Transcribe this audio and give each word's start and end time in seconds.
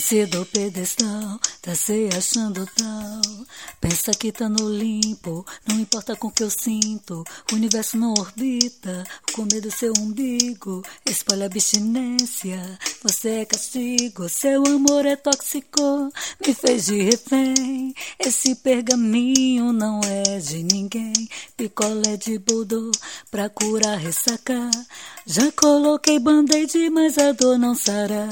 Desce 0.00 0.24
do 0.24 0.46
pedestal, 0.46 1.38
tá 1.60 1.74
se 1.74 2.08
achando 2.16 2.66
tal. 2.74 3.20
Pensa 3.82 4.12
que 4.12 4.32
tá 4.32 4.48
no 4.48 4.66
limpo, 4.66 5.44
não 5.68 5.78
importa 5.78 6.16
com 6.16 6.28
o 6.28 6.30
que 6.30 6.42
eu 6.42 6.48
sinto. 6.48 7.22
O 7.52 7.54
universo 7.54 7.98
não 7.98 8.14
orbita, 8.14 9.04
com 9.34 9.42
medo 9.42 9.68
do 9.68 9.70
seu 9.70 9.92
umbigo. 9.98 10.82
Espalha 11.04 11.44
abstinência, 11.44 12.78
você 13.02 13.40
é 13.40 13.44
castigo. 13.44 14.26
Seu 14.30 14.64
amor 14.64 15.04
é 15.04 15.16
tóxico, 15.16 16.10
me 16.46 16.54
fez 16.54 16.86
de 16.86 17.02
refém. 17.02 17.94
Esse 18.18 18.54
pergaminho 18.54 19.70
não 19.70 20.00
é 20.02 20.38
de 20.38 20.62
ninguém. 20.62 21.28
Picolé 21.58 22.16
de 22.16 22.38
budô 22.38 22.90
pra 23.30 23.50
curar 23.50 23.98
ressaca. 23.98 24.70
Já 25.26 25.52
coloquei 25.52 26.18
band-aid, 26.18 26.88
mas 26.88 27.18
a 27.18 27.32
dor 27.32 27.58
não 27.58 27.74
sara. 27.74 28.26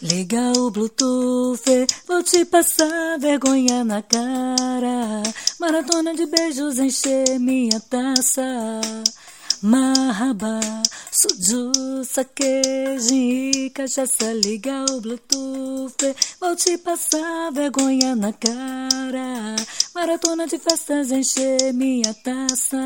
Liga 0.00 0.52
o 0.56 0.70
Bluetooth, 0.70 1.64
vou 2.06 2.22
te 2.22 2.44
passar 2.44 3.18
vergonha 3.18 3.82
na 3.82 4.00
cara. 4.00 5.24
Maratona 5.58 6.14
de 6.14 6.24
beijos 6.26 6.78
encher 6.78 7.40
minha 7.40 7.80
taça. 7.80 8.80
Marraba, 9.60 10.60
suju, 11.10 11.72
saque, 12.04 12.62
gin 13.00 13.70
cachaça. 13.70 14.32
Liga 14.34 14.84
o 14.88 15.00
Bluetooth, 15.00 16.14
vou 16.40 16.54
te 16.54 16.78
passar 16.78 17.50
vergonha 17.52 18.14
na 18.14 18.32
cara. 18.32 19.56
Maratona 19.92 20.46
de 20.46 20.60
festas 20.60 21.10
encher 21.10 21.74
minha 21.74 22.14
taça. 22.14 22.78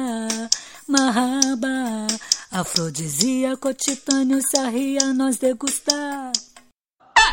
Marraba, 0.88 2.06
afrodisíaco, 2.50 3.74
titânio, 3.74 4.40
se 4.40 4.56
arria, 4.56 5.12
nós 5.12 5.36
degustar. 5.36 6.31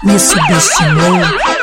Me 0.01 0.17
subestimou, 0.17 1.19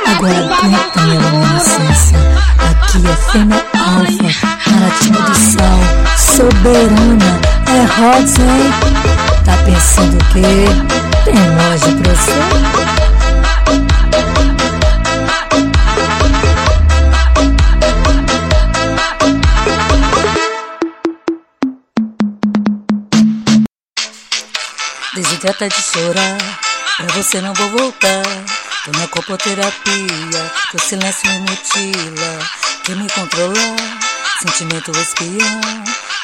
agora 0.07 0.45
aguenta 0.45 1.01
minha 1.03 1.21
luminescência. 1.21 2.19
Aqui 2.59 2.99
é 3.09 3.17
fêmea 3.33 3.65
alfa, 3.75 4.29
maratina 4.71 5.21
do 5.21 5.35
sal, 5.35 5.81
soberana, 6.19 7.41
é 7.67 7.81
hot, 7.83 8.41
hein? 8.43 8.71
Tá 9.45 9.57
pensando 9.65 10.17
o 10.17 10.25
quê? 10.33 10.67
Tem 11.25 11.35
loja 11.57 11.91
pra 12.03 12.15
você? 12.15 12.37
Desideta 25.15 25.69
de 25.69 25.83
chorar, 25.83 26.37
pra 26.97 27.07
você 27.15 27.41
não 27.41 27.53
vou 27.55 27.69
voltar. 27.71 28.23
Tô 28.85 28.93
na 28.99 29.07
copoterapia, 29.09 30.53
teu 30.71 30.81
silêncio 30.81 31.31
me 31.31 31.39
mutila. 31.41 32.39
Quer 32.85 32.97
me 32.97 33.09
controlar, 33.11 33.77
sentimento 34.41 34.93
espião. 34.93 35.61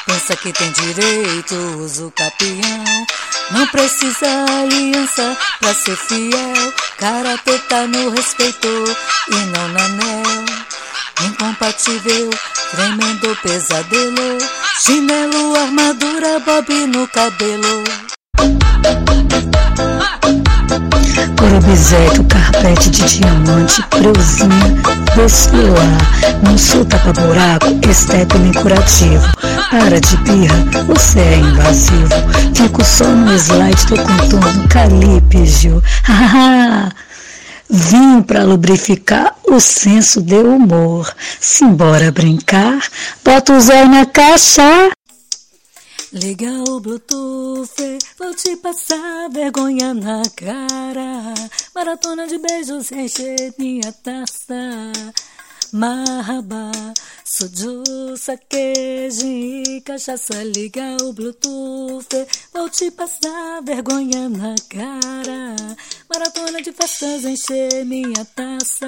Pensa 0.05 0.35
que 0.35 0.51
tem 0.51 0.71
direito, 0.71 1.55
uso 1.79 2.11
capião. 2.15 3.05
Não 3.51 3.67
precisa 3.67 4.45
aliança 4.61 5.37
pra 5.59 5.73
ser 5.73 5.95
fiel. 5.95 6.73
Karatê 6.97 7.57
tá 7.69 7.85
no 7.87 8.09
respeito 8.09 8.67
e 9.29 9.35
não 9.35 9.67
na 9.69 9.83
anel. 9.83 10.45
Incompatível, 11.21 12.29
tremendo 12.71 13.37
pesadelo. 13.41 14.37
Chinelo, 14.79 15.55
armadura, 15.55 16.39
bob 16.39 16.73
no 16.87 17.07
cabelo. 17.09 18.12
Por 21.43 21.55
obséquio, 21.55 22.23
carpete 22.23 22.89
de 22.89 23.03
diamante, 23.03 23.83
creuzinha, 23.89 24.81
desfilar. 25.13 26.41
Não 26.41 26.57
sou 26.57 26.85
tapa-buraco, 26.85 27.67
estético 27.89 28.61
curativo. 28.61 29.27
Para 29.69 29.99
de 29.99 30.15
birra, 30.23 30.55
você 30.87 31.19
é 31.19 31.37
invasivo. 31.39 32.07
Fico 32.55 32.81
só 32.85 33.03
no 33.09 33.33
slide 33.33 33.85
do 33.87 33.97
contorno 33.97 34.67
calípigio. 34.69 35.83
Haha! 36.03 36.89
Vim 37.69 38.21
pra 38.21 38.43
lubrificar 38.43 39.35
o 39.45 39.59
senso 39.59 40.21
de 40.21 40.35
humor. 40.35 41.13
Simbora 41.41 42.09
brincar, 42.09 42.79
bota 43.21 43.51
o 43.51 43.59
zóio 43.59 43.89
na 43.89 44.05
caixa. 44.05 44.91
Liga 46.13 46.63
o 46.69 46.79
Bluetooth, 46.79 47.73
vou 48.19 48.35
te 48.35 48.55
passar 48.57 49.31
vergonha 49.31 49.95
na 49.95 50.21
cara. 50.35 51.33
Maratona 51.73 52.27
de 52.27 52.37
beijos, 52.37 52.91
encher 52.91 53.51
minha 53.57 53.91
taça. 53.91 54.93
Marraba, 55.71 56.71
suju, 57.25 58.15
saque, 58.15 59.09
gin, 59.09 59.81
cachaça. 59.81 60.43
Liga 60.43 60.97
o 61.01 61.13
Bluetooth, 61.13 62.27
vou 62.53 62.69
te 62.69 62.91
passar 62.91 63.63
vergonha 63.63 64.29
na 64.29 64.53
cara. 64.69 65.55
Maratona 66.13 66.61
de 66.61 66.71
festas, 66.71 67.25
encher 67.25 67.83
minha 67.85 68.23
taça. 68.35 68.87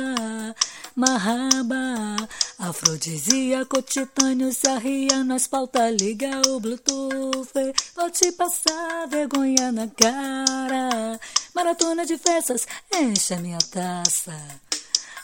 Marraba, 0.96 2.16
afrodisíaco, 2.60 3.82
titânio, 3.82 4.54
se 4.54 4.68
arria 4.70 5.24
nas 5.24 5.48
pautas. 5.48 5.96
Liga 6.00 6.40
o 6.48 6.60
Bluetooth, 6.60 7.52
vou 7.96 8.12
te 8.12 8.32
passar 8.32 9.08
vergonha 9.08 9.72
na 9.72 9.88
cara. 9.88 11.20
Maratona 11.56 12.06
de 12.06 12.16
festas, 12.16 12.68
enche 12.94 13.36
minha 13.38 13.58
taça. 13.72 14.38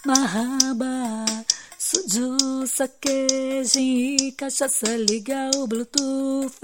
Marraba, 0.03 1.23
suju, 1.77 2.65
saque, 2.65 3.63
gin, 3.63 4.31
cachaça. 4.31 4.97
Liga 4.97 5.51
o 5.55 5.67
Bluetooth. 5.67 6.59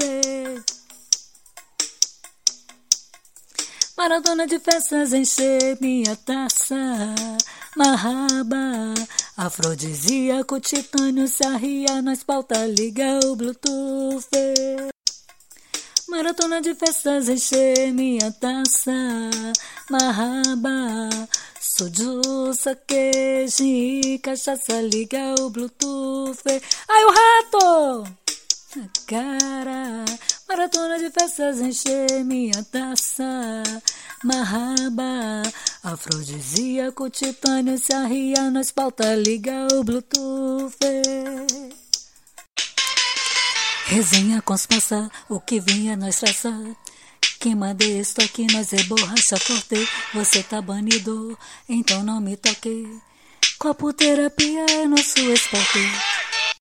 Maratona 3.97 4.45
de 4.45 4.59
festas, 4.59 5.11
encher 5.11 5.75
minha 5.81 6.15
taça. 6.17 6.75
Marraba, 7.75 8.93
afrodisíaco, 9.35 10.59
titânio, 10.59 11.27
se 11.27 11.43
arria 11.43 11.99
nas 12.03 12.23
pautas, 12.23 12.69
liga 12.77 13.19
o 13.25 13.35
Bluetooth. 13.35 14.29
Maratona 16.07 16.61
de 16.61 16.75
festas, 16.75 17.27
encher 17.27 17.91
minha 17.91 18.31
taça. 18.33 18.91
Marraba, 19.89 21.09
suju, 21.59 22.53
saque, 22.53 23.47
gin, 23.47 24.19
cachaça, 24.19 24.79
liga 24.79 25.33
o 25.39 25.49
Bluetooth. 25.49 26.43
Ai, 26.87 27.03
o 27.03 27.09
rato! 27.09 28.26
Cara, 29.05 30.03
maratona 30.47 30.99
de 30.99 31.09
festas, 31.09 31.61
encher 31.61 32.25
minha 32.25 32.61
taça. 32.65 33.63
Marraba, 34.25 35.41
afrodisíaco, 35.81 37.09
titânio, 37.09 37.77
se 37.77 37.93
arria 37.93 38.51
nas 38.51 38.69
pautas, 38.71 39.17
liga 39.25 39.67
o 39.71 39.85
Bluetooth. 39.85 40.75
Resenha 43.85 44.41
conspansa, 44.41 45.09
o 45.29 45.39
que 45.39 45.61
vinha 45.61 45.95
nós 45.95 46.17
traçar. 46.17 46.75
Quem 47.39 47.55
mandei 47.55 48.01
estoque, 48.01 48.47
nós 48.51 48.73
é 48.73 48.83
borracha 48.83 49.37
forte. 49.37 49.87
Você 50.13 50.43
tá 50.43 50.61
banido, 50.61 51.39
então 51.69 52.03
não 52.03 52.19
me 52.19 52.35
toque. 52.35 52.99
Copo 53.57 53.93
terapia 53.93 54.65
é 54.71 54.87
nosso 54.87 55.19
esporte. 55.19 56.16